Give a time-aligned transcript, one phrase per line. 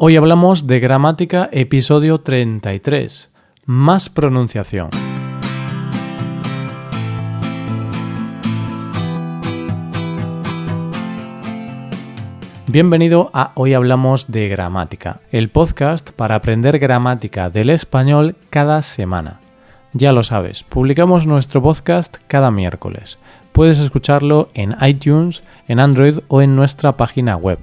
[0.00, 3.32] Hoy hablamos de gramática episodio 33,
[3.66, 4.90] más pronunciación.
[12.68, 19.40] Bienvenido a Hoy Hablamos de Gramática, el podcast para aprender gramática del español cada semana.
[19.94, 23.18] Ya lo sabes, publicamos nuestro podcast cada miércoles.
[23.50, 27.58] Puedes escucharlo en iTunes, en Android o en nuestra página web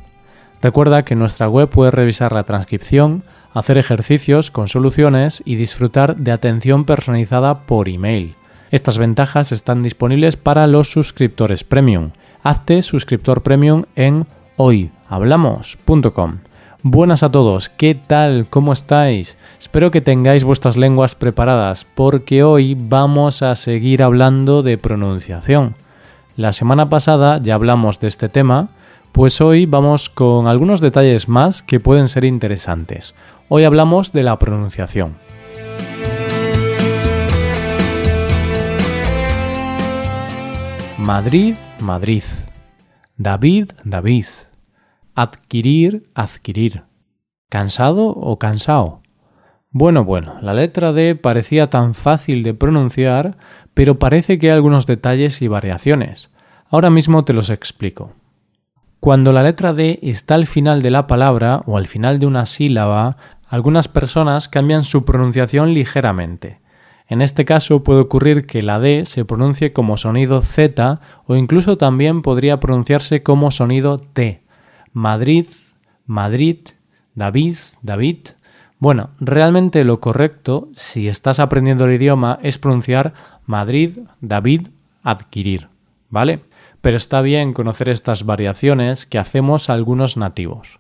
[0.66, 3.22] Recuerda que en nuestra web puedes revisar la transcripción,
[3.54, 8.34] hacer ejercicios con soluciones y disfrutar de atención personalizada por email.
[8.72, 12.14] Estas ventajas están disponibles para los suscriptores premium.
[12.42, 14.26] Hazte suscriptor premium en
[14.58, 16.40] hoyhablamos.com.
[16.82, 18.48] Buenas a todos, ¿qué tal?
[18.50, 19.38] ¿Cómo estáis?
[19.60, 25.76] Espero que tengáis vuestras lenguas preparadas porque hoy vamos a seguir hablando de pronunciación.
[26.36, 28.70] La semana pasada ya hablamos de este tema,
[29.16, 33.16] pues hoy vamos con algunos detalles más que pueden ser interesantes.
[33.48, 35.16] Hoy hablamos de la pronunciación.
[40.98, 42.24] Madrid, Madrid.
[43.16, 44.26] David, David.
[45.16, 46.84] Adquirir, adquirir.
[47.48, 49.02] ¿Cansado o cansado?
[49.70, 53.38] Bueno, bueno, la letra D parecía tan fácil de pronunciar,
[53.74, 56.32] pero parece que hay algunos detalles y variaciones.
[56.70, 58.12] Ahora mismo te los explico.
[59.06, 62.48] Cuando la letra D está al final de la palabra o al final de una
[62.48, 66.60] sílaba, algunas personas cambian su pronunciación ligeramente.
[67.08, 71.78] En este caso puede ocurrir que la D se pronuncie como sonido Z o incluso
[71.78, 74.42] también podría pronunciarse como sonido T.
[74.92, 75.46] Madrid,
[76.08, 76.62] Madrid,
[77.14, 78.30] David, David.
[78.80, 83.14] Bueno, realmente lo correcto, si estás aprendiendo el idioma, es pronunciar
[83.46, 84.70] Madrid, David,
[85.04, 85.68] adquirir.
[86.10, 86.42] ¿Vale?
[86.86, 90.80] Pero está bien conocer estas variaciones que hacemos algunos nativos.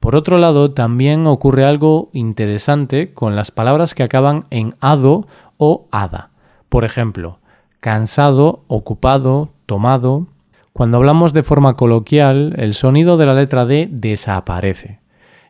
[0.00, 5.86] Por otro lado, también ocurre algo interesante con las palabras que acaban en ado o
[5.92, 6.30] ada.
[6.68, 7.38] Por ejemplo,
[7.78, 10.26] cansado, ocupado, tomado.
[10.72, 14.98] Cuando hablamos de forma coloquial, el sonido de la letra D desaparece.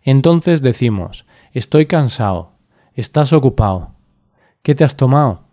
[0.03, 2.50] Entonces decimos, estoy cansado,
[2.93, 3.93] estás ocupado,
[4.60, 5.44] ¿qué te has tomado?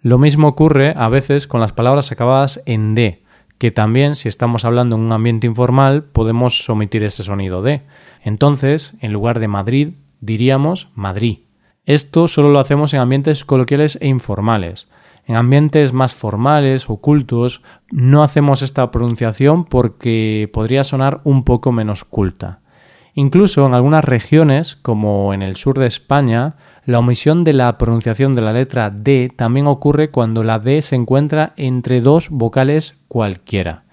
[0.00, 3.24] Lo mismo ocurre a veces con las palabras acabadas en D,
[3.60, 7.82] que también si estamos hablando en un ambiente informal podemos omitir ese sonido de.
[8.24, 9.88] Entonces, en lugar de Madrid,
[10.22, 11.40] diríamos Madrid.
[11.84, 14.88] Esto solo lo hacemos en ambientes coloquiales e informales.
[15.26, 17.60] En ambientes más formales, ocultos,
[17.90, 22.60] no hacemos esta pronunciación porque podría sonar un poco menos culta.
[23.14, 26.54] Incluso en algunas regiones, como en el sur de España,
[26.84, 30.96] la omisión de la pronunciación de la letra D también ocurre cuando la D se
[30.96, 33.84] encuentra entre dos vocales cualquiera.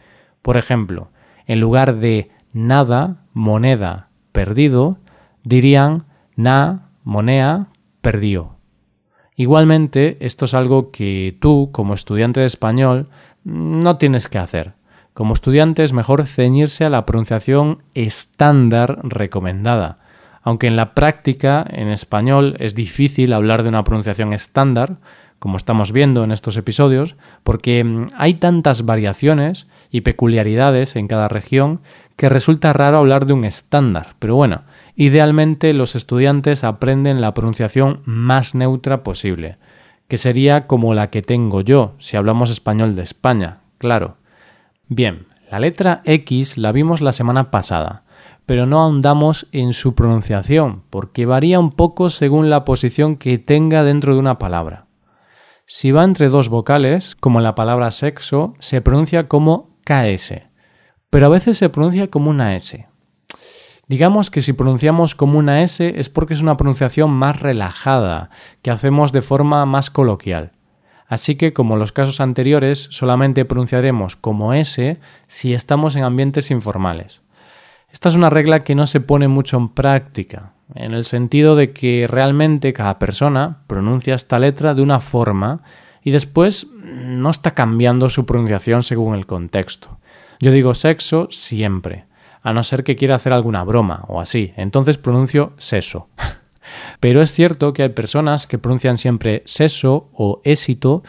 [0.42, 1.10] Por ejemplo,
[1.46, 4.98] en lugar de nada, moneda, perdido,
[5.44, 6.06] dirían
[6.36, 7.68] na, monea,
[8.02, 8.58] perdió.
[9.36, 13.10] Igualmente, esto es algo que tú, como estudiante de español,
[13.44, 14.77] no tienes que hacer.
[15.18, 19.98] Como estudiante es mejor ceñirse a la pronunciación estándar recomendada,
[20.44, 24.98] aunque en la práctica, en español, es difícil hablar de una pronunciación estándar,
[25.40, 31.28] como estamos viendo en estos episodios, porque mm, hay tantas variaciones y peculiaridades en cada
[31.30, 31.82] región
[32.16, 34.14] que resulta raro hablar de un estándar.
[34.20, 39.58] Pero bueno, idealmente los estudiantes aprenden la pronunciación más neutra posible,
[40.10, 44.18] que sería como la que tengo yo, si hablamos español de España, claro.
[44.88, 48.04] Bien, la letra X la vimos la semana pasada
[48.48, 53.84] pero no ahondamos en su pronunciación, porque varía un poco según la posición que tenga
[53.84, 54.86] dentro de una palabra.
[55.66, 60.44] Si va entre dos vocales, como la palabra sexo, se pronuncia como KS,
[61.10, 62.88] pero a veces se pronuncia como una S.
[63.90, 68.30] Digamos que si pronunciamos como una S es porque es una pronunciación más relajada,
[68.62, 70.54] que hacemos de forma más coloquial.
[71.08, 76.52] Así que, como en los casos anteriores, solamente pronunciaremos como S si estamos en ambientes
[76.52, 77.22] informales.
[77.90, 81.72] Esta es una regla que no se pone mucho en práctica, en el sentido de
[81.72, 85.62] que realmente cada persona pronuncia esta letra de una forma
[86.04, 90.00] y después no está cambiando su pronunciación según el contexto.
[90.40, 92.06] Yo digo sexo siempre,
[92.44, 96.10] a no ser que quiera hacer alguna broma o así, entonces pronuncio seso.
[97.00, 101.04] Pero es cierto que hay personas que pronuncian siempre seso o éxito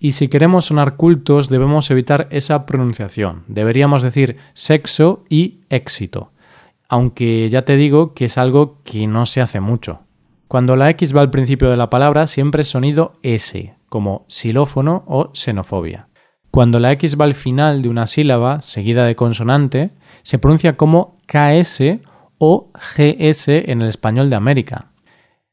[0.00, 3.42] y si queremos sonar cultos debemos evitar esa pronunciación.
[3.48, 6.30] Deberíamos decir sexo y éxito.
[6.88, 10.00] Aunque ya te digo que es algo que no se hace mucho.
[10.46, 15.04] Cuando la X va al principio de la palabra siempre es sonido S, como xilófono
[15.06, 16.08] o xenofobia.
[16.50, 19.90] Cuando la X va al final de una sílaba seguida de consonante,
[20.22, 22.00] se pronuncia como KS
[22.38, 24.86] o GS en el español de América.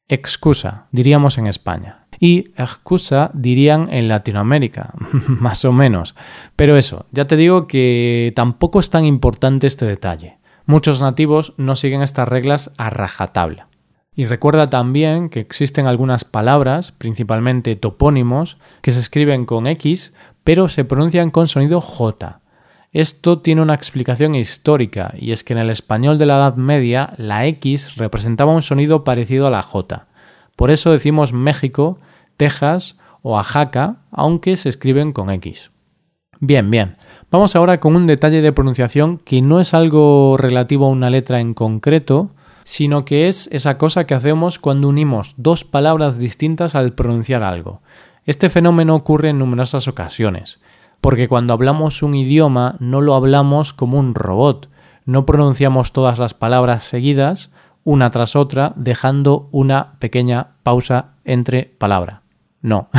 [0.07, 2.06] Excusa, diríamos en España.
[2.19, 4.94] Y excusa dirían en Latinoamérica,
[5.28, 6.16] más o menos.
[6.56, 10.38] Pero eso, ya te digo que tampoco es tan importante este detalle.
[10.68, 13.68] Muchos nativos no siguen estas reglas a rajatabla.
[14.16, 20.13] Y recuerda también que existen algunas palabras, principalmente topónimos, que se escriben con X,
[20.44, 22.40] pero se pronuncian con sonido J.
[22.96, 27.14] Esto tiene una explicación histórica, y es que en el español de la Edad Media
[27.18, 30.08] la X representaba un sonido parecido a la J.
[30.56, 32.00] Por eso decimos México,
[32.38, 35.72] Texas o Oaxaca, aunque se escriben con X.
[36.40, 36.96] Bien, bien.
[37.30, 41.42] Vamos ahora con un detalle de pronunciación que no es algo relativo a una letra
[41.42, 42.30] en concreto,
[42.64, 47.82] sino que es esa cosa que hacemos cuando unimos dos palabras distintas al pronunciar algo.
[48.26, 50.60] Este fenómeno ocurre en numerosas ocasiones,
[51.02, 54.70] porque cuando hablamos un idioma no lo hablamos como un robot,
[55.06, 57.52] no pronunciamos todas las palabras seguidas,
[57.84, 62.22] una tras otra, dejando una pequeña pausa entre palabra.
[62.62, 62.90] No.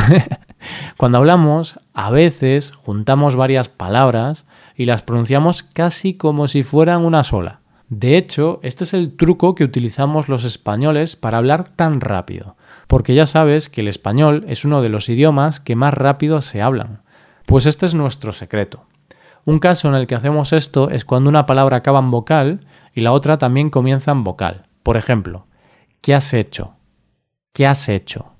[0.97, 4.45] cuando hablamos, a veces juntamos varias palabras
[4.75, 7.59] y las pronunciamos casi como si fueran una sola.
[7.89, 12.55] De hecho, este es el truco que utilizamos los españoles para hablar tan rápido,
[12.87, 16.61] porque ya sabes que el español es uno de los idiomas que más rápido se
[16.61, 17.01] hablan.
[17.47, 18.85] Pues este es nuestro secreto.
[19.45, 23.01] Un caso en el que hacemos esto es cuando una palabra acaba en vocal y
[23.01, 24.67] la otra también comienza en vocal.
[24.83, 25.45] Por ejemplo,
[26.01, 26.75] ¿qué has hecho?
[27.53, 28.33] ¿Qué has hecho?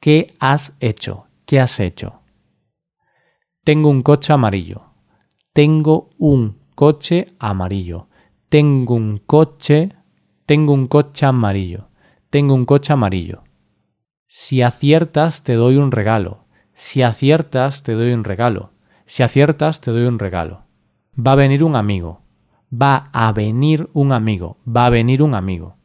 [0.00, 1.26] ¿Qué has hecho?
[1.44, 2.22] ¿Qué has hecho?
[3.64, 4.84] Tengo un coche amarillo.
[5.52, 8.08] Tengo un coche amarillo.
[8.48, 9.88] Tengo un coche,
[10.46, 11.88] tengo un coche amarillo,
[12.30, 13.42] tengo un coche amarillo.
[14.28, 16.45] Si aciertas, te doy un regalo.
[16.78, 18.72] Si aciertas, te doy un regalo.
[19.06, 20.66] Si aciertas, te doy un regalo.
[21.18, 22.20] Va a venir un amigo.
[22.70, 24.58] Va a venir un amigo.
[24.68, 25.76] Va a venir un amigo.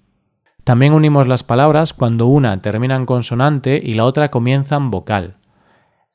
[0.65, 5.37] También unimos las palabras cuando una termina en consonante y la otra comienza en vocal.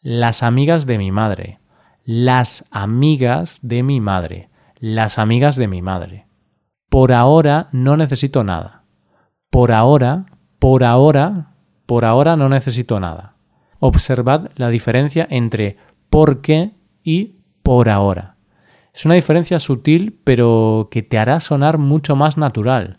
[0.02, 1.58] Las amigas de mi madre.
[2.04, 4.50] Las amigas de mi madre.
[4.78, 6.26] Las amigas de mi madre.
[6.90, 8.84] Por ahora no necesito nada.
[9.48, 10.26] Por ahora,
[10.58, 11.54] por ahora,
[11.86, 13.35] por ahora no necesito nada.
[13.78, 15.76] Observad la diferencia entre
[16.10, 18.36] por qué y por ahora.
[18.94, 22.98] Es una diferencia sutil pero que te hará sonar mucho más natural.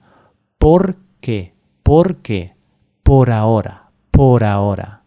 [0.57, 1.55] ¿Por qué?
[1.83, 2.55] ¿Por qué?
[3.01, 5.03] Por ahora, por ahora.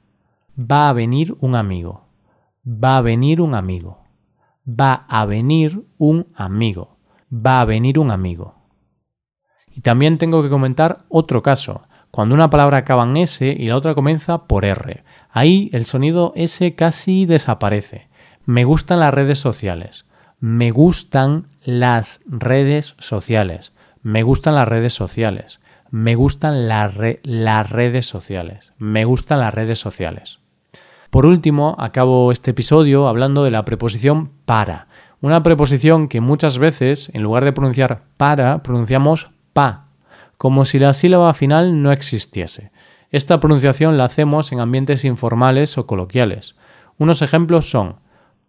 [0.58, 2.08] Va a venir un amigo.
[2.66, 4.02] Va a venir un amigo.
[4.68, 6.98] Va a venir un amigo.
[7.32, 8.54] Va a venir un amigo.
[9.74, 13.76] Y también tengo que comentar otro caso, cuando una palabra acaba en S y la
[13.76, 15.04] otra comienza por R.
[15.30, 18.08] Ahí el sonido S casi desaparece.
[18.46, 20.06] Me gustan las redes sociales.
[20.40, 23.72] Me gustan las redes sociales.
[24.02, 25.60] Me gustan las redes sociales.
[25.90, 26.94] Me gustan las
[27.70, 28.72] redes sociales.
[28.78, 30.40] Me gustan las redes sociales.
[31.10, 34.86] Por último, acabo este episodio hablando de la preposición para.
[35.20, 39.89] Una preposición que muchas veces, en lugar de pronunciar para, pronunciamos pa,
[40.40, 42.72] como si la sílaba final no existiese.
[43.10, 46.56] Esta pronunciación la hacemos en ambientes informales o coloquiales.
[46.96, 47.96] Unos ejemplos son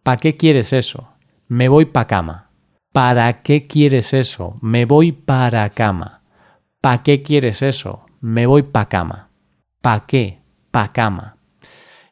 [0.01, 1.09] ¿Pa qué quieres eso?
[1.49, 2.49] Me voy pa cama.
[2.93, 4.55] ¿Para qué quieres eso?
[4.61, 6.21] Me voy para cama.
[6.79, 8.05] ¿Pa qué quieres eso?
[8.21, 9.27] Me voy pa cama.
[9.81, 10.39] ¿Pa qué?
[10.71, 11.35] Pa cama.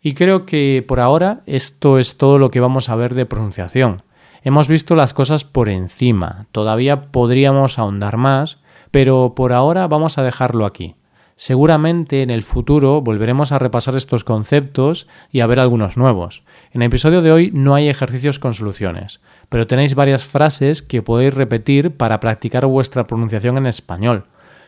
[0.02, 4.04] Y creo que por ahora esto es todo lo que vamos a ver de pronunciación.
[4.44, 8.60] Hemos visto las cosas por encima, todavía podríamos ahondar más,
[8.92, 10.96] pero por ahora vamos a dejarlo aquí.
[11.36, 16.44] Seguramente en el futuro volveremos a repasar estos conceptos y a ver algunos nuevos.
[16.74, 21.02] En el episodio de hoy no hay ejercicios con soluciones, pero tenéis varias frases que
[21.02, 24.26] podéis repetir para practicar vuestra pronunciación en español.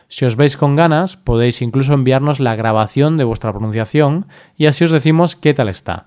[0.08, 4.26] Si os veis con ganas, podéis incluso enviarnos la grabación de vuestra pronunciación
[4.56, 6.06] y así os decimos qué tal está.